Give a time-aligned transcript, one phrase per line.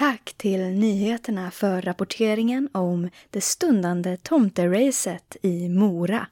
[0.00, 6.26] Tack till nyheterna för rapporteringen om det stundande tomteracet i Mora.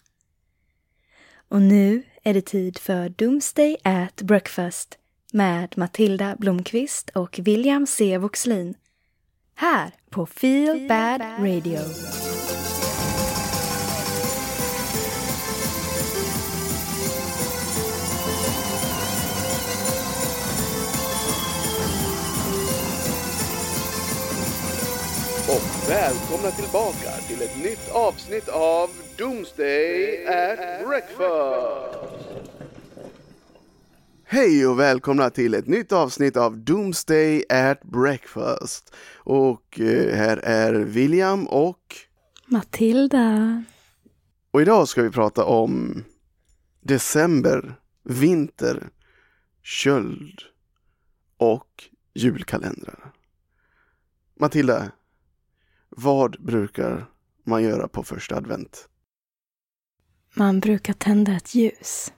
[1.49, 4.99] Och nu är det tid för Doomsday at Breakfast
[5.33, 8.19] med Matilda Blomqvist och William C.
[8.19, 8.75] Voxlin.
[9.55, 11.81] Här på Feel Bad Radio.
[25.51, 31.99] Och välkomna tillbaka till ett nytt avsnitt av Doomsday at Breakfast.
[34.25, 38.95] Hej och välkomna till ett nytt avsnitt av Doomsday at Breakfast.
[39.15, 41.97] Och eh, här är William och...
[42.47, 43.65] Matilda.
[44.51, 46.05] Och idag ska vi prata om
[46.81, 48.89] december, vinter,
[49.63, 50.43] köld
[51.37, 51.85] och
[52.15, 53.13] julkalendrar.
[54.41, 54.93] Matilda,
[55.99, 57.07] vad brukar
[57.45, 58.89] man göra på första advent?
[60.35, 62.13] Man brukar tända ett ljus.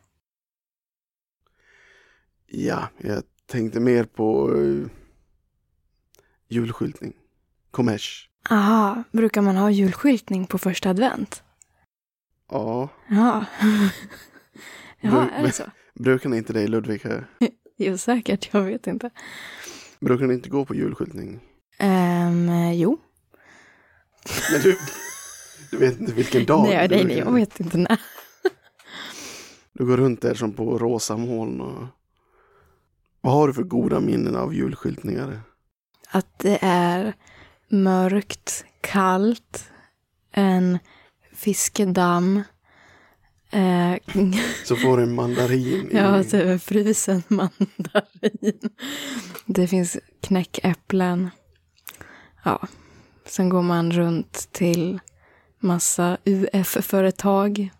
[2.47, 4.89] Ja, jag tänkte mer på uh,
[6.49, 7.13] julskyltning.
[7.71, 8.31] Kommers.
[8.51, 11.43] Aha, brukar man ha julskyltning på första advent?
[12.49, 12.89] Ja.
[13.09, 13.45] Ja.
[15.01, 15.65] ja, är det så?
[15.95, 17.25] Brukar ni inte det i Ludvika?
[17.77, 18.49] Jo, säkert.
[18.53, 19.11] Jag vet inte.
[20.01, 21.41] Brukar ni inte gå på julskyltning?
[21.79, 22.99] Um, jo.
[24.53, 24.79] Men du,
[25.71, 28.01] du vet inte vilken dag nej, du nej, nej, jag vet inte när.
[29.73, 31.87] Du går runt där som på rosa moln och...
[33.21, 35.41] Vad har du för goda minnen av julskyltningar?
[36.11, 37.15] Att det är
[37.69, 39.65] mörkt, kallt,
[40.33, 40.79] en
[41.33, 42.43] fiskedamm.
[43.51, 43.97] Eh,
[44.65, 48.71] Så får du en mandarin ja, typ frusen mandarin.
[49.47, 51.31] Det finns knäckäpplen.
[52.45, 52.69] Ja,
[53.31, 55.01] sen går man runt till
[55.59, 57.71] massa UF-företag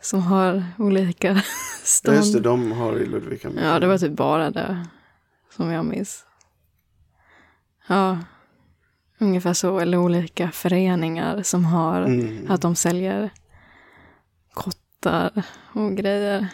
[0.00, 1.40] som har olika Ja,
[1.84, 2.16] stånd.
[2.16, 3.50] just det, de har i Ludvika.
[3.62, 4.86] Ja, det var typ bara det
[5.56, 6.24] som jag minns.
[7.88, 8.18] Ja,
[9.18, 9.78] ungefär så.
[9.80, 12.50] Eller olika föreningar som har Mm.
[12.50, 13.30] att de säljer
[14.54, 15.42] kottar
[15.72, 16.46] och grejer.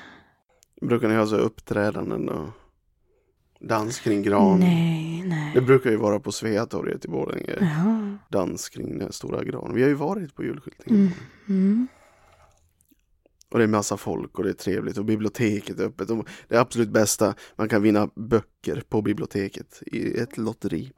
[0.80, 2.48] Brukar ni ha så uppträdanden och
[3.60, 4.60] dans kring gran?
[4.60, 5.54] Nej, nej.
[5.54, 7.56] Det brukar ju vara på Sveatorget i Borlänge.
[7.60, 8.18] Jaha.
[8.28, 9.74] Dans kring den stora granen.
[9.74, 11.02] Vi har ju varit på julskyltningen.
[11.02, 11.12] Mm.
[11.48, 11.88] Mm.
[13.50, 16.10] Och det är massa folk och det är trevligt och biblioteket är öppet.
[16.10, 20.92] Och det absolut bästa, man kan vinna böcker på biblioteket i ett lotteri.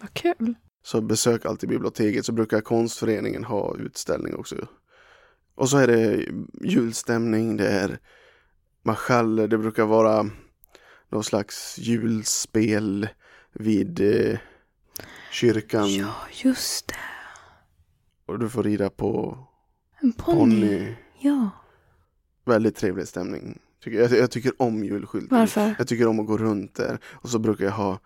[0.00, 0.54] Vad kul.
[0.82, 4.56] Så besök alltid biblioteket så brukar konstföreningen ha utställning också.
[5.54, 6.26] Och så är det
[6.60, 7.98] julstämning, det är
[8.82, 10.30] marschaller, det brukar vara
[11.10, 13.08] någon slags julspel
[13.52, 14.38] vid eh,
[15.32, 15.94] kyrkan.
[15.94, 16.94] Ja, just det.
[18.26, 19.38] Och du får rida på
[20.00, 20.38] En ponny.
[20.38, 20.94] ponny.
[21.20, 21.50] Ja.
[22.44, 23.58] Väldigt trevlig stämning.
[23.84, 25.38] Jag, jag tycker om julskyltning.
[25.40, 25.74] Varför?
[25.78, 26.98] Jag tycker om att gå runt där.
[27.04, 27.98] Och så brukar jag ha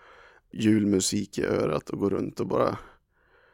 [0.52, 2.78] julmusik i örat och gå runt och bara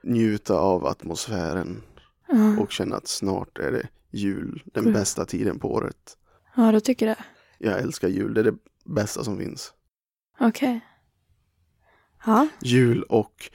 [0.03, 1.83] njuta av atmosfären.
[2.28, 4.62] Ja, Och känna att snart är det jul.
[4.65, 6.16] Den bästa tiden på året.
[6.56, 7.16] ja du tycker det?
[7.59, 8.34] Jag älskar jul.
[8.34, 8.55] Det är det
[8.91, 9.73] bästa som finns.
[10.41, 10.81] Okej.
[12.27, 12.49] Ja.
[12.62, 13.51] Jul och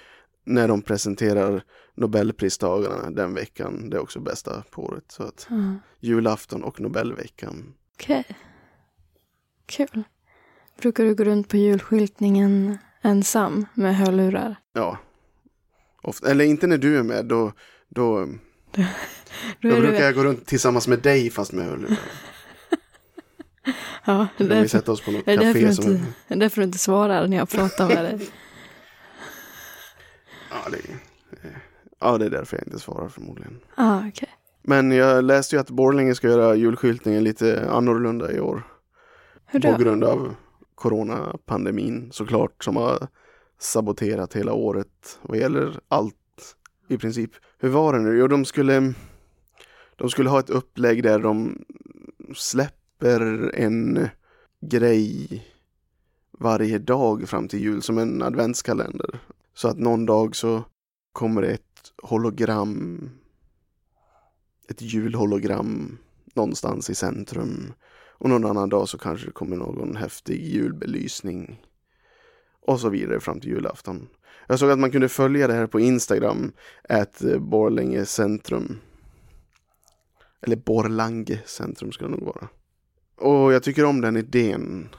[0.45, 1.63] när de presenterar
[1.95, 3.89] Nobelpristagarna den veckan.
[3.89, 5.03] Det är också bästa på året.
[5.07, 5.75] Så att ja.
[5.99, 7.73] julafton och Nobelveckan.
[7.93, 8.25] Okej.
[9.65, 10.03] Kul.
[10.81, 14.55] Brukar du gå runt på julskyltningen ensam med hörlurar?
[14.73, 14.97] Ja.
[16.01, 17.25] Ofta, eller inte när du är med.
[17.25, 17.51] Då,
[17.89, 18.25] då,
[19.61, 21.99] Då då brukar jag gå runt tillsammans med dig fast med hörlurar.
[24.05, 25.91] Ja, det är vi därför, oss på något det café som...
[25.91, 28.29] inte, det är därför du inte svarar när jag pratar med dig.
[30.49, 30.77] Ja, det,
[31.99, 33.59] ja, det är därför jag inte svarar förmodligen.
[33.75, 34.29] ah, okej.
[34.61, 38.63] Men jag läste ju att Borlänge ska göra julskyltningen lite annorlunda i år.
[39.45, 39.77] Hur På då?
[39.77, 40.35] grund av
[40.75, 43.07] coronapandemin såklart som har
[43.59, 46.15] saboterat hela året vad gäller allt
[46.87, 47.31] i princip.
[47.59, 48.17] Hur var det nu?
[48.17, 48.93] Jo, de skulle,
[49.95, 51.65] de skulle ha ett upplägg där de
[52.35, 52.84] släpper
[53.53, 54.09] en
[54.61, 55.43] grej
[56.39, 59.19] varje dag fram till jul som en adventskalender.
[59.53, 60.63] Så att någon dag så
[61.11, 63.09] kommer det ett hologram,
[64.67, 65.97] ett julhologram
[66.33, 67.73] någonstans i centrum.
[68.17, 71.61] Och någon annan dag så kanske det kommer någon häftig julbelysning.
[72.61, 74.07] Och så vidare fram till julafton.
[74.47, 76.51] Jag såg att man kunde följa det här på Instagram,
[76.89, 78.79] at Borlänge centrum.
[80.41, 82.47] Eller Borlange centrum ska det nog vara.
[83.15, 84.89] Och jag tycker om den idén.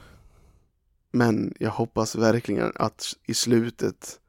[1.11, 4.19] Men jag hoppas verkligen att i slutet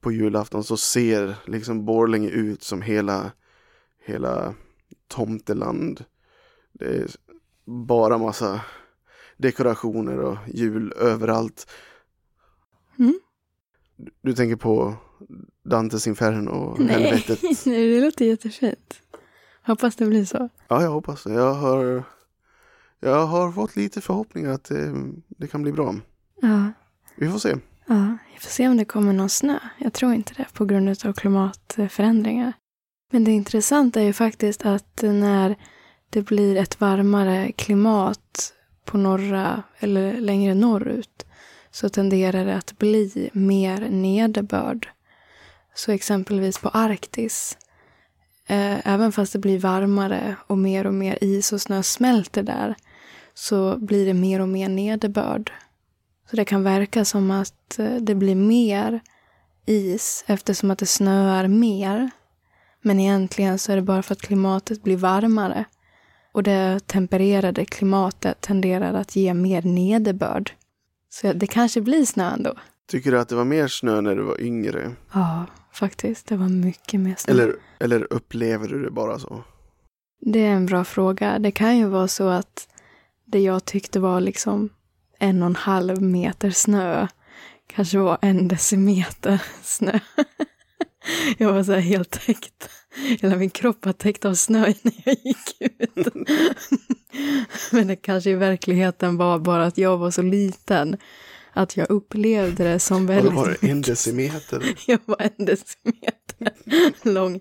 [0.00, 3.32] på julafton så ser liksom Borlänge ut som hela,
[4.04, 4.54] hela
[5.08, 6.04] tomteland.
[6.72, 7.06] Det är
[7.64, 8.60] bara massa
[9.36, 11.70] dekorationer och jul överallt.
[12.98, 13.20] Mm.
[14.22, 14.94] Du, tänker på
[15.62, 17.42] Dantes Inferno och Nej, helvetet?
[17.42, 19.02] Nej, det låter jättefint.
[19.62, 20.48] Hoppas det blir så.
[20.68, 21.32] Ja, jag hoppas det.
[21.32, 22.02] Jag har,
[23.00, 24.94] jag har fått lite förhoppningar att det,
[25.28, 25.94] det kan bli bra.
[26.40, 26.72] Ja,
[27.16, 27.56] Vi får se.
[27.86, 29.58] ja, vi får se om det kommer någon snö.
[29.78, 32.52] Jag tror inte det på grund av klimatförändringar.
[33.12, 35.56] Men det intressanta är ju faktiskt att när
[36.10, 38.52] det blir ett varmare klimat
[38.84, 41.26] på norra eller längre norrut
[41.70, 44.88] så tenderar det att bli mer nederbörd.
[45.74, 47.58] Så exempelvis på Arktis,
[48.46, 52.74] eh, även fast det blir varmare och mer och mer is och snö smälter där,
[53.38, 55.52] så blir det mer och mer nederbörd.
[56.30, 59.00] Så det kan verka som att eh, det blir mer
[59.66, 62.10] is eftersom att det snöar mer.
[62.82, 65.64] Men egentligen så är det bara för att klimatet blir varmare.
[66.32, 70.52] Och det tempererade klimatet tenderar att ge mer nederbörd.
[71.10, 72.54] Så det kanske blir snö ändå.
[72.88, 74.92] Tycker du att det var mer snö när du var yngre?
[75.12, 76.26] Ja, faktiskt.
[76.26, 77.32] Det var mycket mer snö.
[77.32, 79.42] Eller, eller upplever du det bara så?
[80.20, 81.38] Det är en bra fråga.
[81.38, 82.68] Det kan ju vara så att
[83.30, 84.70] det jag tyckte var liksom
[85.18, 87.06] en och en halv meter snö
[87.66, 89.98] kanske var en decimeter snö.
[91.38, 92.70] Jag var så här helt täckt.
[93.20, 96.14] Hela min kropp var täckt av snö när jag gick ut.
[97.72, 100.96] Men det kanske i verkligheten var bara att jag var så liten
[101.58, 104.74] att jag upplevde det som Var väldigt det bara en decimeter?
[104.86, 106.52] jag var en decimeter
[107.02, 107.40] lång.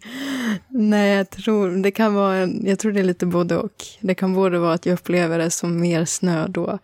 [0.67, 3.85] Nej, jag tror det kan vara en, jag tror det är lite både och.
[4.01, 6.79] Det kan både vara att jag upplever det som mer snö då,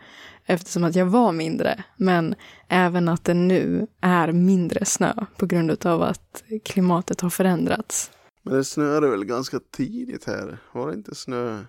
[0.46, 2.36] eftersom att jag var mindre, men
[2.68, 8.12] även att det nu är mindre snö på grund av att klimatet har förändrats.
[8.44, 10.58] Men det snöade väl ganska tidigt här?
[10.72, 11.64] Var det inte snö?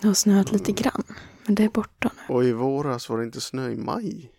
[0.00, 1.02] Det har snöat lite grann,
[1.46, 2.34] men det är borta nu.
[2.34, 4.30] Och i våras var det inte snö i maj?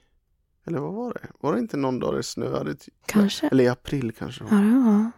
[0.66, 1.28] Eller vad var det?
[1.40, 2.76] Var det inte någon dag det snöade?
[3.06, 3.48] Kanske.
[3.48, 4.44] Eller i april kanske?
[4.50, 5.12] Ja, det var.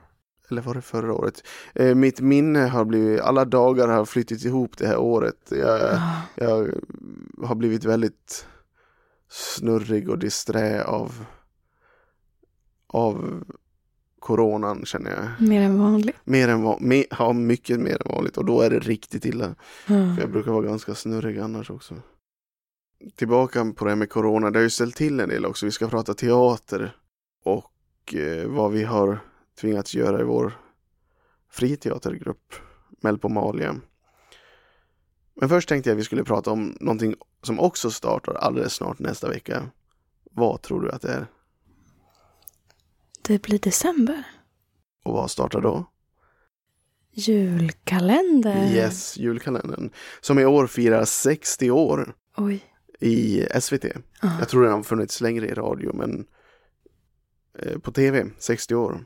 [0.50, 1.44] Eller var det förra året?
[1.75, 5.47] Eh, mitt minne har blivit, alla dagar har flyttit ihop det här året.
[5.51, 6.21] Jag, Ja.
[6.36, 6.69] jag
[7.47, 8.47] har blivit väldigt
[9.30, 11.25] snurrig och disträ av,
[12.88, 13.44] av
[14.19, 15.48] coronan känner jag.
[15.50, 16.15] Mer än vanligt.
[16.24, 19.56] Mer än vanligt, ja mycket mer än vanligt och då är det riktigt illa.
[19.86, 21.95] För jag brukar vara ganska snurrig annars också.
[23.15, 25.65] Tillbaka på det här med corona, det har ju ställt till en del också.
[25.65, 26.97] Vi ska prata teater
[27.43, 29.19] och eh, vad vi har
[29.61, 30.53] tvingats göra i vår
[31.49, 32.55] friteatergrupp
[33.01, 33.75] Melpomalia.
[35.35, 38.99] Men först tänkte jag att vi skulle prata om någonting som också startar alldeles snart
[38.99, 39.69] nästa vecka.
[40.31, 41.27] Vad tror du att det är?
[43.21, 44.23] Det blir december.
[45.03, 45.85] Och vad startar då?
[47.11, 48.71] Julkalender.
[48.71, 49.89] Yes, julkalendern.
[50.21, 52.75] Som i år firar 60 år Oj.
[53.00, 53.86] I SVT.
[54.21, 54.31] Ja.
[54.39, 56.25] Jag tror den har funnits längre i radio men
[57.59, 59.06] eh, på tv, 60 år.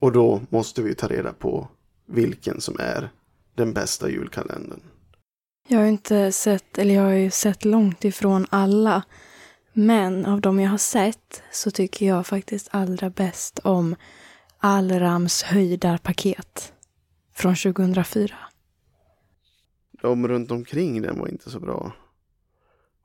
[0.00, 1.68] Och då måste vi ta reda på
[2.06, 3.10] vilken som är
[3.54, 4.80] den bästa julkalendern.
[5.68, 9.02] Jag har inte sett, eller jag har ju sett långt ifrån alla.
[9.72, 13.96] Men av de jag har sett så tycker jag faktiskt allra bäst om
[14.58, 16.72] Allrams höjdarpaket
[17.34, 18.34] från 2004.
[20.02, 21.92] De runt omkring den var inte så bra.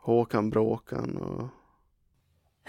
[0.07, 1.49] Håkan Bråkan och...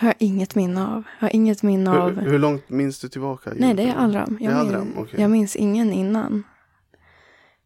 [0.00, 1.02] Jag har inget minne av.
[1.20, 2.20] Jag har inget minne av...
[2.20, 3.52] Hur, långt minns du tillbaka?
[3.56, 4.36] Nej, det är Allram.
[4.40, 5.20] Det är Jag, Allram, minns, okej.
[5.20, 6.42] jag minns ingen innan.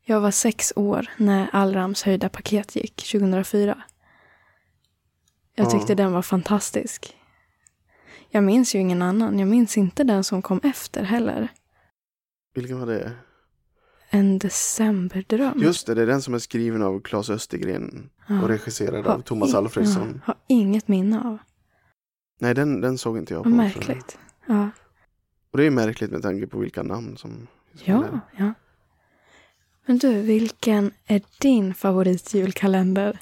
[0.04, 3.82] Jag var sex år när Allrams höjda paket gick 2004.
[5.54, 5.70] Jag Ja.
[5.70, 7.16] tyckte den var fantastisk.
[8.30, 9.38] Jag minns ju ingen annan.
[9.38, 11.48] Jag minns inte den som kom efter heller.
[12.54, 13.12] Vilken var det?
[14.10, 15.58] En decemberdröm.
[15.62, 18.11] Just det, det är den som är skriven av Claes Östergren Ja.
[18.28, 20.14] Och regisserad Har av Thomas Alfredsson.
[20.14, 21.38] Ja, har inget minne av.
[22.40, 23.48] Nej, den, den såg inte jag på.
[23.48, 24.18] Märkligt.
[24.46, 24.70] Ja.
[25.50, 27.46] Och det är märkligt med tanke på vilka namn som
[27.84, 28.04] ja,
[28.36, 28.54] ja.
[29.86, 33.18] Men du, vilken är din favoritjulkalender?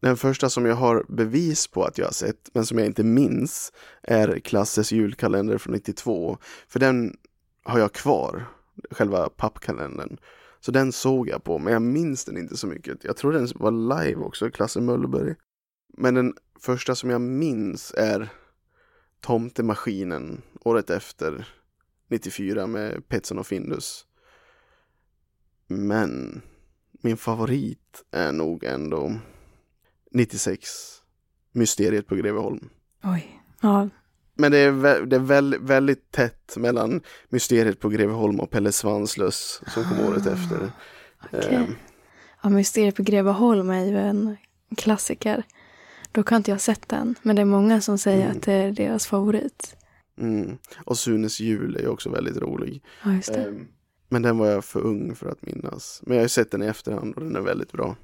[0.00, 3.04] Den första som jag har bevis på att jag har sett, men som jag inte
[3.04, 6.38] minns, är Klasses julkalender från 92.
[6.68, 7.16] För den
[7.64, 8.44] har jag kvar,
[8.90, 10.16] själva pappkalendern.
[10.60, 13.04] Så den såg jag på, men jag minns den inte så mycket.
[13.04, 15.34] Jag tror den var live också, Klasse Möllberg.
[15.98, 18.28] Men den första som jag minns är
[19.20, 21.48] Tomtemaskinen, året efter,
[22.08, 24.06] 94 med Petson och Findus.
[25.66, 26.42] Men
[26.92, 29.18] min favorit är nog ändå
[30.10, 30.68] 96.
[31.52, 32.68] Mysteriet på Greveholm.
[33.02, 33.42] Oj.
[33.60, 33.88] Ja,
[34.36, 38.72] men det är, vä- det är väl, väldigt tätt mellan Mysteriet på Greveholm och Pelle
[38.72, 40.70] Svanslös som kom året efter.
[41.24, 41.54] Okej.
[41.54, 41.74] Ehm,
[42.42, 44.36] Ja, Mysteriet på Greveholm är ju en
[44.76, 45.42] klassiker.
[46.12, 48.36] Då har inte jag sett den, men det är många som säger Mm.
[48.36, 49.76] att det är deras favorit.
[50.18, 50.58] mm.
[50.84, 52.82] Och Sunes jul är också väldigt rolig.
[53.04, 53.42] Ja, just det.
[53.44, 53.66] Ehm,
[54.08, 56.00] Men den var jag för ung för att minnas.
[56.06, 57.96] Men jag har sett den i efterhand och den är väldigt bra.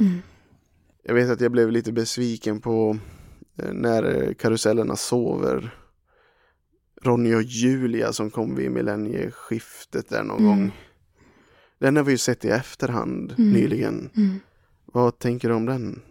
[0.00, 0.22] Mm.
[1.02, 2.98] Jag vet att jag blev lite besviken på
[3.72, 5.74] när eh, karusellerna sover.
[7.02, 10.48] Ronny och Julia som kom vid millennieskiftet där någon Mm.
[10.50, 10.72] gång.
[11.78, 13.52] Den har vi ju sett i efterhand Mm.
[13.52, 14.10] nyligen.
[14.16, 14.40] Mm.
[14.84, 16.02] Vad tänker du om den?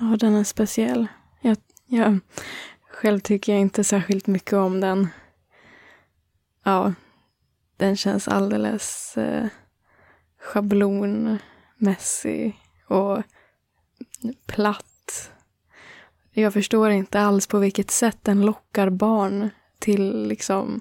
[0.00, 1.06] Ja, den är speciell.
[1.40, 2.18] Jag, jag,
[2.90, 5.08] själv tycker jag inte särskilt mycket om den.
[6.64, 6.94] Ja,
[7.76, 9.46] den känns alldeles eh,
[10.40, 13.22] schablonmässig och
[14.46, 14.84] platt.
[16.40, 20.80] Jag förstår inte alls på vilket sätt den lockar barn till liksom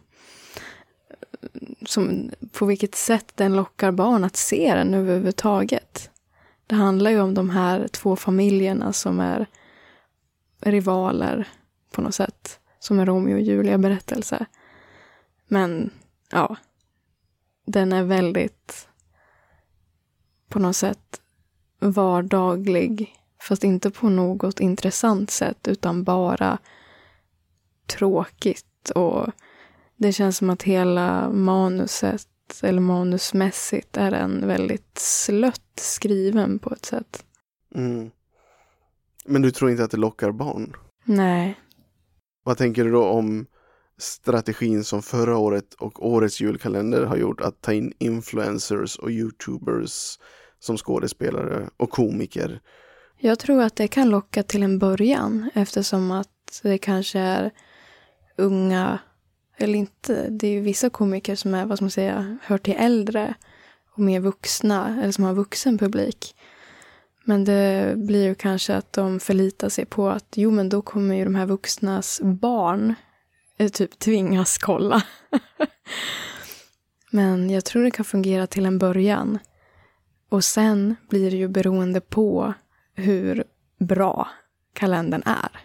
[1.85, 6.09] som, på vilket sätt den lockar barn att se den överhuvudtaget.
[6.67, 9.47] Det handlar ju om de här två familjerna som är
[10.61, 11.47] rivaler
[11.91, 12.59] på något sätt.
[12.79, 14.45] Som en Romeo och Julia berättelse.
[15.47, 15.89] Men
[16.31, 16.55] ja,
[17.65, 18.87] den är väldigt
[20.49, 21.21] på något sätt
[21.79, 23.15] vardaglig.
[23.41, 26.57] Fast inte på något intressant sätt utan bara
[27.87, 28.89] tråkigt.
[28.95, 29.27] Och
[29.97, 32.27] det känns som att hela manuset
[32.61, 37.25] eller manusmässigt är den väldigt slött skriven på ett sätt.
[37.75, 38.11] Mm.
[39.25, 40.75] Men du tror inte att det lockar barn?
[41.03, 41.59] Nej.
[42.43, 43.45] Vad tänker du då om
[43.97, 50.19] strategin som förra året och årets julkalender har gjort att ta in influencers och youtubers
[50.59, 52.61] som skådespelare och komiker?
[53.19, 57.51] Jag tror att det kan locka till en början eftersom att det kanske är
[58.35, 58.99] unga,
[59.57, 62.75] eller inte, det är ju vissa komiker som är, vad ska man säga, hör till
[62.77, 63.33] äldre
[63.93, 66.35] och mer vuxna, eller som har vuxen publik.
[67.23, 71.15] Men det blir ju kanske att de förlitar sig på att jo men då kommer
[71.15, 72.95] ju de här vuxnas barn
[73.57, 75.03] eh, typ tvingas kolla.
[77.11, 79.39] men jag tror det kan fungera till en början.
[80.29, 82.53] Och sen blir det ju beroende på
[82.97, 83.43] hur
[83.79, 84.27] bra
[84.73, 85.59] kalendern är.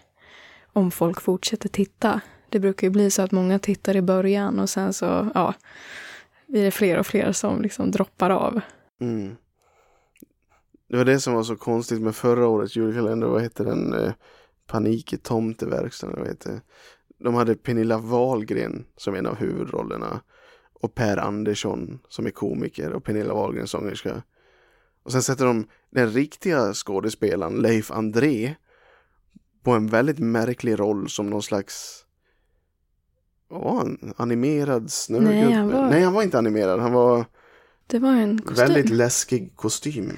[0.73, 2.21] Om folk fortsätter titta.
[2.49, 5.53] Det brukar ju bli så att många tittar i början och sen så ja,
[6.47, 8.61] blir det fler och fler som liksom droppar av.
[9.01, 9.35] Mm.
[10.89, 13.27] Det var det som var så konstigt med förra årets julkalender.
[13.27, 13.93] Vad hette den?
[13.93, 14.13] Eh,
[14.67, 16.13] Panik i tomteverkstan.
[16.17, 16.61] Vad heter det?
[17.17, 20.21] De hade Pernilla Wahlgren som en av huvudrollerna.
[20.73, 24.23] Och Per Andersson som är komiker och Pernilla Wahlgren sångerska.
[25.03, 28.55] Och sen sätter de den riktiga skådespelaren Leif André
[29.63, 31.99] på en väldigt märklig roll som någon slags
[33.49, 34.13] var han?
[34.17, 35.31] Animerad snögubbe?
[35.33, 36.79] Nej, han var- Nej, han var inte animerad.
[36.79, 37.25] Han var
[37.87, 38.55] Det var en kostym.
[38.67, 40.11] väldigt läskig kostym.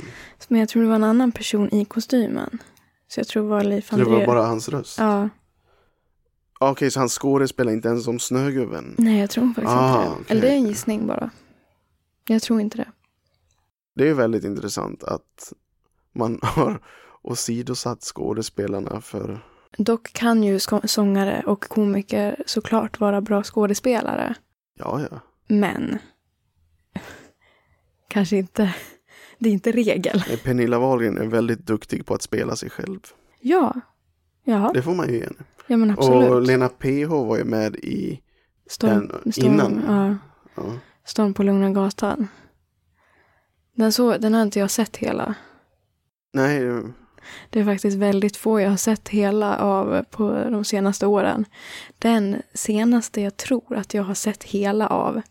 [0.47, 2.59] Men jag tror det var en annan person i kostymen.
[3.07, 4.17] Så jag tror det var Leif Så det André.
[4.19, 4.97] var bara hans röst?
[4.99, 5.29] Ja,
[6.59, 8.95] Ah, Okej, så han skådespelar inte ens som Snögubben?
[8.97, 10.11] nej jag tror faktiskt Ah, inte det.
[10.13, 10.25] okej.
[10.27, 11.29] Eller det är en gissning bara.
[12.27, 12.87] Jag tror inte det.
[13.95, 15.53] Det är väldigt intressant att
[16.13, 16.79] man har
[17.21, 19.45] åsidosatt skådespelarna för...
[19.77, 24.35] Dock kan ju sångare och komiker såklart vara bra skådespelare.
[24.79, 25.19] Ja, ja.
[25.47, 25.97] Men
[28.07, 28.75] kanske inte.
[29.39, 30.23] Det är inte regel.
[30.27, 32.99] Nej, Pernilla Wahlgren är väldigt duktig på att spela sig själv.
[33.41, 33.73] Ja.
[34.43, 35.43] Ja, Det får man ju ge henne.
[35.67, 36.31] ja men absolut.
[36.31, 38.21] Och Lena PH var ju med i...
[38.69, 39.83] Storm, den storm, innan.
[39.87, 40.17] Ja,
[40.63, 40.73] Ja.
[41.05, 42.27] storm på Lugna Gatan.
[43.75, 45.35] Den, så, den har inte jag sett hela.
[46.33, 46.61] Nej,
[47.49, 51.45] Det är faktiskt väldigt få jag har sett hela av på de senaste åren.
[51.99, 55.21] Den senaste jag tror att jag har sett hela av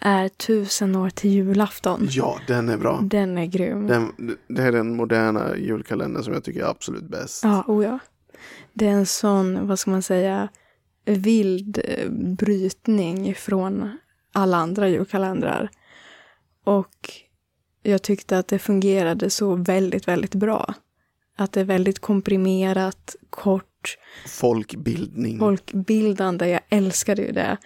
[0.00, 2.08] är Tusen år till julafton.
[2.10, 3.00] ja, den är bra.
[3.02, 3.86] Den är grym.
[3.86, 7.44] Den, det är den moderna julkalendern som jag tycker är absolut bäst.
[7.44, 7.98] Ja, oh ja.
[8.72, 10.48] Det är en sån, vad ska man säga,
[11.04, 13.98] vild eh, brytning från
[14.32, 15.70] alla andra julkalendrar.
[16.64, 17.10] Och
[17.82, 20.74] jag tyckte att det fungerade så väldigt, väldigt bra.
[21.36, 25.38] Att det är väldigt komprimerat, kort, Folkbildning.
[25.38, 26.48] folkbildande.
[26.48, 27.56] Jag älskade ju det.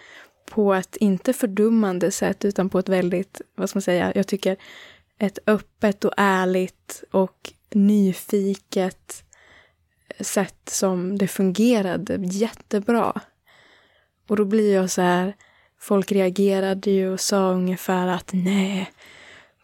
[0.51, 4.57] På ett inte fördummande sätt utan på ett väldigt, vad ska man säga, jag tycker
[5.19, 9.25] ett öppet och ärligt och nyfiket
[10.21, 13.21] sätt som det fungerade jättebra.
[14.29, 15.37] Och då blir jag så här,
[15.81, 18.91] folk reagerade ju och sa ungefär att nej,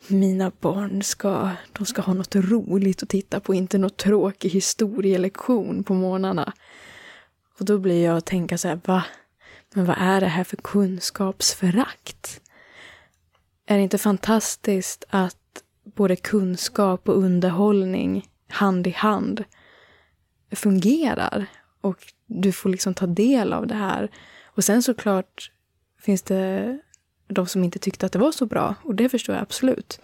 [0.09, 5.85] mina barn ska, de ska ha något roligt att titta på, inte något tråkig historielektion
[5.85, 6.52] på morgnarna.
[7.59, 9.04] Och då blir jag att tänka så här, va?
[9.75, 12.40] Men vad är det här för kunskapsförakt?
[13.66, 15.37] Är det inte fantastiskt att
[15.85, 19.45] både kunskap och underhållning hand i hand
[20.52, 21.47] fungerar?
[21.80, 24.11] Och du får liksom ta del av det här.
[24.45, 25.50] Och sen såklart
[25.99, 26.78] finns det
[27.30, 28.75] de som inte tyckte att det var så bra.
[28.82, 30.00] Och det förstår jag absolut.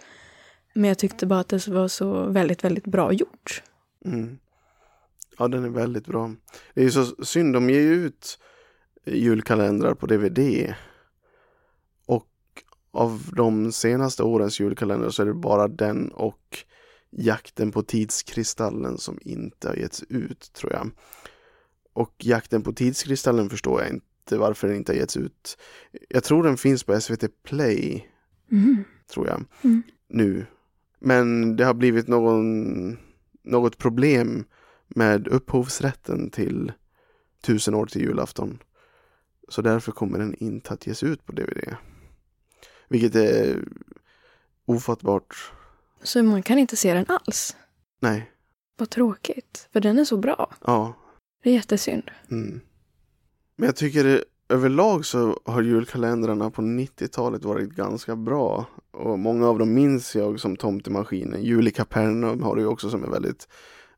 [0.73, 3.63] Men jag tyckte bara att det var så väldigt, väldigt bra gjort.
[4.05, 4.37] Mm.
[5.37, 6.33] Ja, den är väldigt bra.
[6.73, 8.39] Det är ju så synd, de ger ju ut
[9.05, 10.73] julkalendrar på DVD.
[12.05, 12.27] Och
[12.91, 16.57] av de senaste årens julkalendrar så är det bara den och
[17.09, 20.91] Jakten på tidskristallen som inte har getts ut, tror jag.
[21.93, 25.57] Och Jakten på tidskristallen förstår jag inte varför den inte har getts ut.
[26.09, 28.07] Jag tror den finns på SVT Play,
[28.51, 28.83] Mm.
[29.13, 29.83] tror jag, Mm.
[30.09, 30.45] nu.
[30.99, 32.97] Men det har blivit någon,
[33.43, 34.45] något problem
[34.87, 36.71] med upphovsrätten till
[37.41, 38.59] Tusen år till julafton.
[39.49, 41.75] Så därför kommer den inte att ges ut på DVD.
[42.89, 43.63] Vilket är
[44.65, 45.51] ofattbart.
[46.03, 47.55] Så man kan inte se den alls.
[47.99, 48.31] Nej,
[48.77, 49.69] Vad tråkigt.
[49.73, 50.55] För den är så bra.
[50.65, 50.93] ja.
[51.43, 52.11] Det är jättesynd.
[52.31, 52.61] Mm.
[53.57, 58.65] Men jag tycker det, överlag så har julkalendrarna på 90-talet varit ganska bra.
[58.91, 61.43] Och många av dem minns jag som Tomtemaskinen.
[61.43, 63.47] Jul i Kapernaum har du ju också som är väldigt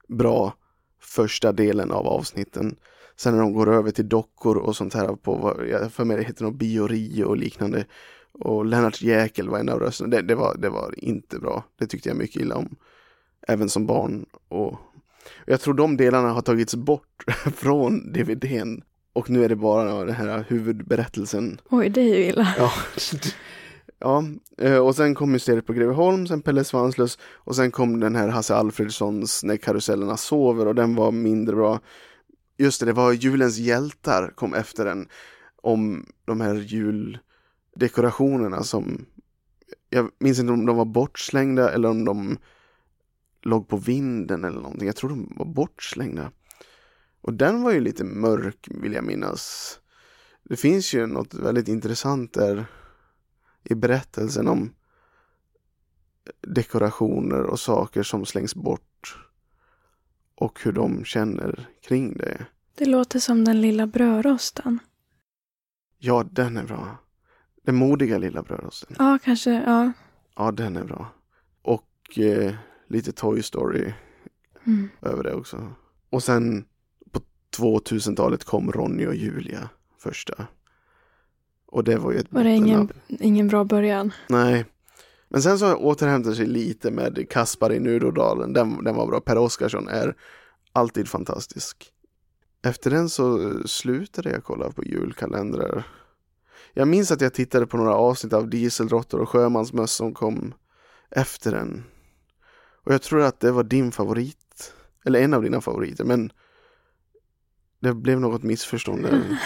[0.08, 0.54] bra
[1.02, 2.76] första delen av avsnitten.
[3.16, 6.18] Sen när de går över till dockor och sånt här på, vad- jag för mig
[6.18, 7.86] det heter något Biorio och liknande.
[8.32, 10.10] Och Lennart Jäkel var en av rösterna.
[10.10, 11.64] Det, det, var, det var inte bra.
[11.80, 12.76] Det tyckte jag mycket illa om.
[13.48, 14.26] Även som barn.
[14.50, 14.80] Och
[15.46, 17.24] jag tror de delarna har tagits bort
[17.56, 18.82] från DVDn.
[19.14, 21.62] Och nu är det bara den här huvudberättelsen.
[21.70, 22.54] Oj, det är ju illa.
[22.58, 22.72] Ja,
[24.00, 24.24] ja
[24.58, 28.28] eh, och sen kom Mysteriet på Greveholm, sen Pelle Svanslös och sen kom den här
[28.28, 31.80] Hasse Alfredsons När karusellerna sover och den var mindre bra.
[32.58, 35.08] Just det, det var Julens hjältar kom efter den
[35.62, 39.06] om de här juldekorationerna som
[39.90, 42.38] jag minns inte om de var bortslängda eller om de
[43.42, 44.88] låg på vinden eller någonting.
[44.88, 46.32] Jag tror de var bortslängda.
[47.22, 49.76] Och den var ju lite mörk vill jag minnas.
[50.44, 52.66] Det finns ju något väldigt intressant där
[53.64, 54.74] i berättelsen om
[56.42, 59.18] dekorationer och saker som slängs bort
[60.36, 62.46] och hur de känner kring det.
[62.76, 64.80] Det låter som den lilla brödrosten.
[65.98, 66.98] Ja, den är bra.
[67.64, 68.96] Den modiga lilla brödrosten.
[69.00, 69.52] Ja, kanske.
[69.52, 69.92] Ja.
[70.36, 71.14] Ja, den är bra.
[71.62, 72.56] Och eh,
[72.88, 73.94] lite Toy Story
[74.66, 74.90] Mm.
[75.02, 75.74] över det också.
[76.10, 76.66] Och sen
[77.60, 79.70] 2000-talet kom Ronny och Julia
[80.00, 80.48] första.
[81.68, 84.12] Och det var ju ett Var det ingen, ingen bra början?
[84.28, 84.66] Nej.
[85.30, 88.54] Men sen så återhämtade sig lite med Kaspar i Nudodalen.
[88.54, 89.22] Den, den var bra.
[89.22, 90.16] Per Oscarsson är
[90.74, 91.92] alltid fantastisk.
[92.62, 95.84] Efter den så slutade jag kolla på julkalendrar.
[96.74, 100.54] Jag minns att jag tittade på några avsnitt av Dieselråttor och Sjömansmöss som kom
[101.10, 101.84] efter den.
[102.84, 104.74] Och jag tror att det var din favorit.
[105.06, 106.04] Eller en av dina favoriter.
[106.04, 106.32] Men
[107.80, 109.22] det blev något missförstånd där.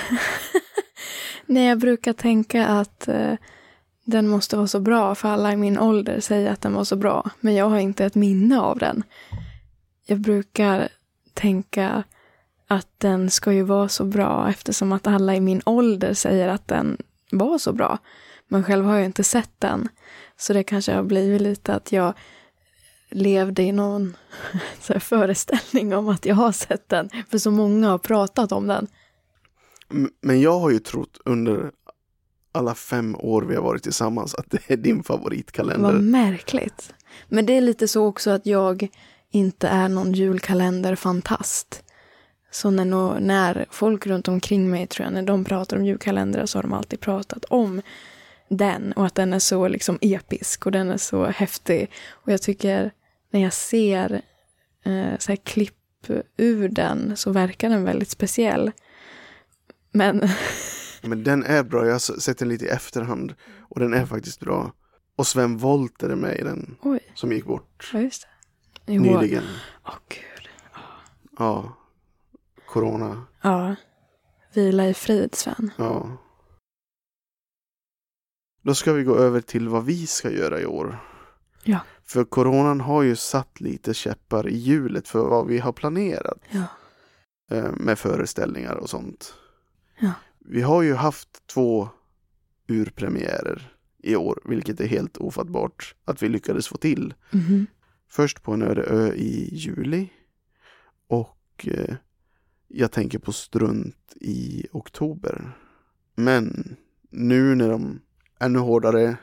[1.46, 3.34] Nej, jag brukar tänka att eh,
[4.06, 6.96] den måste vara så bra för alla i min ålder säger att den var så
[6.96, 7.30] bra.
[7.39, 9.04] Men jag har inte ett minne av den.
[10.06, 10.89] Jag brukar
[11.34, 12.04] tänka
[12.67, 16.67] att den ska ju vara så bra eftersom att alla i min ålder säger att
[16.67, 16.98] den
[17.32, 17.98] var så bra.
[18.48, 19.88] Men själv har jag inte sett den.
[20.38, 22.13] Så det kanske har blivit lite att jag
[23.13, 24.17] levde i någon
[24.99, 27.10] föreställning om att jag har sett den.
[27.30, 28.88] För så många har pratat om den.
[30.21, 31.71] Men jag har ju trott under
[32.52, 35.93] alla fem år vi har varit tillsammans att det är din favoritkalender.
[35.93, 36.93] Vad märkligt.
[37.28, 38.88] Men det är lite så också att jag
[39.32, 41.84] inte är någon julkalenderfantast.
[42.52, 46.45] Så när, nå- när folk runt omkring mig, tror jag, när de pratar om julkalendrar
[46.45, 47.82] så har de alltid pratat om
[48.49, 51.91] den och att den är så liksom episk och den är så häftig.
[52.10, 52.91] Och jag tycker
[53.34, 54.22] när jag ser
[54.84, 55.76] eh, så här klipp
[56.38, 58.72] ur den så verkar den väldigt speciell.
[59.91, 60.30] Men
[61.02, 63.36] Men den är bra, jag har sett den lite i efterhand
[63.69, 64.72] och den är faktiskt bra.
[65.15, 68.22] Och Sven Wollter är med i den, oj, som gick bort ja just
[68.86, 68.93] det.
[68.93, 69.43] Jo, nyligen.
[69.86, 70.50] Åh gud.
[71.39, 71.78] Ja,
[72.65, 73.76] corona, Ja.
[74.54, 75.72] Vila i frid, Sven.
[75.78, 76.17] ja.
[78.62, 80.98] Då ska vi gå över till vad vi ska göra i år.
[81.63, 81.80] Ja.
[82.06, 86.39] För coronan har ju satt lite käppar i hjulet för vad vi har planerat.
[86.52, 86.66] Ja.
[87.52, 89.34] eh, med föreställningar och sånt.
[90.00, 90.12] Ja.
[90.39, 91.89] Vi har ju haft två
[92.68, 97.13] urpremiärer i år, vilket är helt ofattbart att vi lyckades få till.
[97.32, 97.68] Mhm.
[98.10, 100.10] Först på en öde ö i juli
[101.08, 101.96] och eh,
[102.68, 105.58] jag tänker på strunt i oktober.
[106.16, 106.76] Men
[107.10, 108.02] nu när de
[108.39, 109.18] ännu hårdare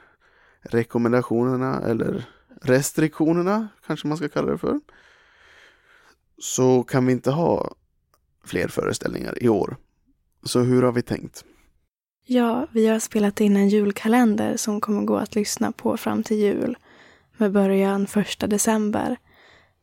[0.60, 2.28] rekommendationerna eller
[2.60, 4.80] restriktionerna kanske man ska kalla det för.
[6.38, 7.74] Så kan vi inte ha
[8.44, 9.76] fler föreställningar i år.
[10.42, 11.44] Så hur har vi tänkt?
[12.24, 16.36] Ja, vi har spelat in en julkalender som kommer gå att lyssna på fram till
[16.36, 16.76] jul
[17.36, 19.16] med början första december.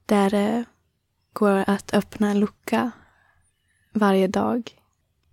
[0.05, 0.65] Där det
[1.33, 2.91] går att öppna en lucka
[3.93, 4.71] varje dag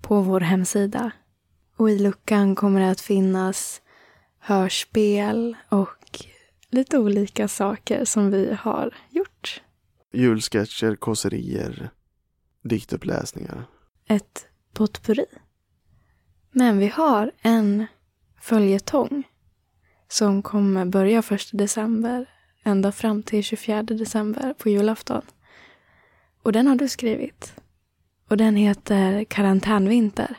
[0.00, 1.10] på vår hemsida.
[1.76, 3.80] Och i luckan kommer det att finnas
[4.38, 6.03] hörspel och
[6.74, 9.62] lite olika saker som vi har gjort.
[10.12, 11.90] Julsketcher, kåserier,
[12.62, 13.66] diktuppläsningar.
[14.08, 15.26] Ett potpurri.
[16.52, 17.86] Men vi har en
[18.40, 19.22] följetong
[20.08, 22.26] som kommer börja första december
[22.64, 25.22] ända fram till 24 december på julafton.
[26.42, 27.54] Och den har du skrivit.
[28.28, 30.36] Och den heter Karantänvinter.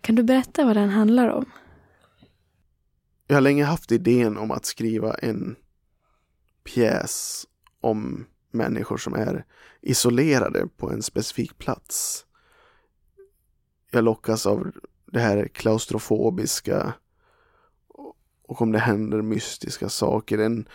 [0.00, 1.44] Kan du berätta vad den handlar om?
[3.30, 5.56] Jag har länge haft idén om att skriva en
[6.64, 7.46] pjäs
[7.80, 9.44] om människor som är
[9.80, 12.26] isolerade på en specifik plats.
[13.90, 14.72] Jag lockas av
[15.06, 16.92] det här klaustrofobiska
[18.42, 20.38] och om det händer mystiska saker.
[20.38, 20.68] En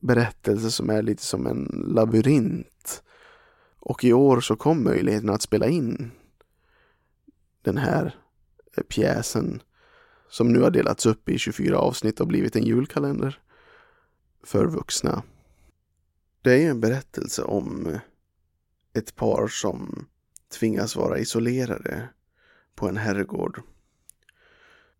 [0.00, 3.02] berättelse som är lite som en labyrint.
[3.78, 6.10] Och i år så kom möjligheten att spela in
[7.62, 8.14] den här
[8.88, 9.62] pjäsen
[10.36, 13.40] som nu har delats upp i 24 avsnitt och blivit en julkalender
[14.42, 15.22] för vuxna.
[16.42, 17.98] Det är ju en berättelse om
[18.92, 20.06] ett par som
[20.58, 22.08] tvingas vara isolerade
[22.74, 23.62] på en herrgård.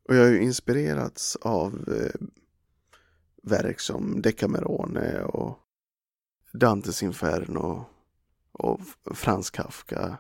[0.09, 2.27] Och jag har ju inspirerats av eh,
[3.43, 5.59] verk som Decamerone och
[6.53, 7.85] Dantes Inferno
[8.53, 8.81] och
[9.15, 10.19] Frans Kafka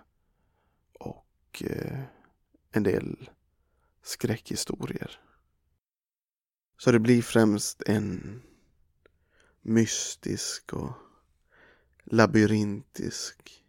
[0.92, 2.00] och eh,
[2.72, 3.30] en del
[4.06, 5.20] skräckhistorier.
[6.78, 8.42] Så det blir främst en
[9.62, 10.92] mystisk och
[12.04, 13.64] labyrintisk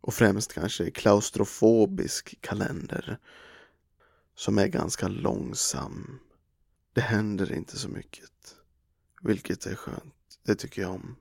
[0.00, 3.18] och främst kanske klaustrofobisk kalender
[4.34, 6.18] som är ganska långsam.
[6.92, 8.56] Det händer inte så mycket,
[9.22, 10.38] vilket är skönt.
[10.42, 11.16] Det tycker jag om.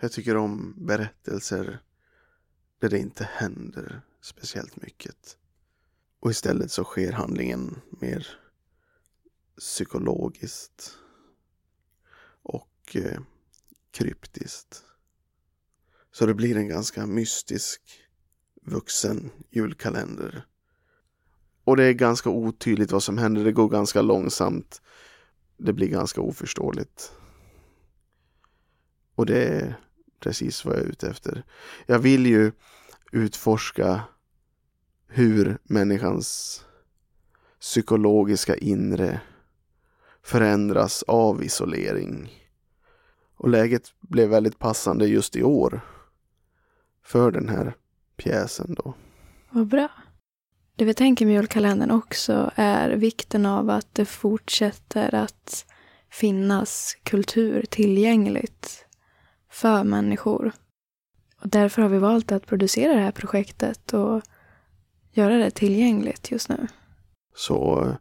[0.00, 1.82] Jag tycker om berättelser
[2.78, 5.38] där det inte händer speciellt mycket.
[6.24, 8.26] Och istället så sker handlingen mer
[9.58, 10.98] psykologiskt
[12.42, 13.20] och eh,
[13.90, 14.82] kryptiskt.
[16.12, 17.82] Så det blir en ganska mystisk
[18.62, 20.46] vuxen julkalender.
[21.64, 23.44] Och det är ganska otydligt vad som händer.
[23.44, 24.82] Det går ganska långsamt.
[25.56, 27.12] Det blir ganska oförståeligt.
[29.14, 29.80] Och det är
[30.20, 31.44] precis vad jag är ute efter.
[31.86, 32.52] Jag vill ju
[33.12, 34.02] utforska
[35.16, 36.60] hur människans
[37.60, 39.20] psykologiska inre
[40.22, 42.32] förändras av isolering.
[43.36, 45.80] Och läget blev väldigt passande just i år
[47.04, 47.76] för den här
[48.16, 48.94] pjäsen då.
[49.50, 49.88] Vad bra.
[50.76, 55.66] Det vi tänker med julkalendern också är vikten av att det fortsätter att
[56.10, 58.86] finnas kultur tillgängligt
[59.50, 60.52] för människor.
[61.40, 64.22] Och därför har vi valt att producera det här projektet och
[65.16, 66.66] göra det tillgängligt just nu.
[67.34, 67.96] Så eh,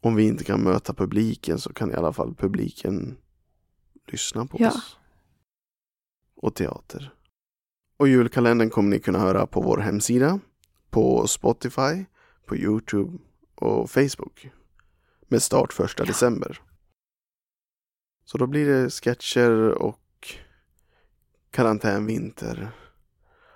[0.00, 3.16] om vi inte kan möta publiken så kan i alla fall publiken
[4.06, 4.68] lyssna på Ja.
[4.68, 4.96] oss.
[6.36, 7.12] Och teater.
[7.96, 10.40] Och julkalendern kommer ni kunna höra på vår hemsida,
[10.90, 12.04] på Spotify,
[12.46, 13.18] på Youtube
[13.54, 14.50] och Facebook.
[15.28, 16.06] Med start första Ja.
[16.06, 16.60] december.
[18.24, 20.00] Så då blir det sketcher och
[21.50, 22.70] karantänvinter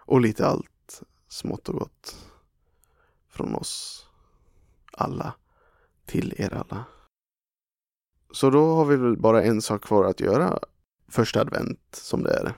[0.06, 2.29] och lite allt smått och gott
[3.40, 4.06] från oss
[4.92, 5.34] alla
[6.06, 6.84] till er alla.
[8.32, 10.58] Så då har vi väl bara en sak kvar att göra
[11.08, 12.54] första advent som det är.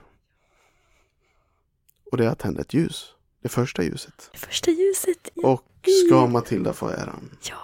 [2.11, 3.13] Och det är att tända ett ljus.
[3.41, 4.29] Det första ljuset.
[4.31, 5.29] Det första ljuset.
[5.33, 5.49] Ja.
[5.49, 7.37] Och ska Matilda få äran?
[7.49, 7.57] ja.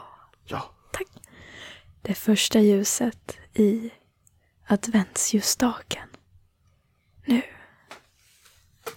[0.45, 0.63] Ja.
[2.01, 3.91] Det första ljuset i
[4.67, 6.09] adventsljusstaken.
[7.25, 7.41] Nu.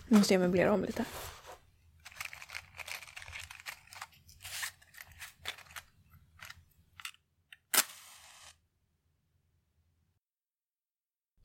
[0.08, 1.04] Nu måste jag möblera om lite.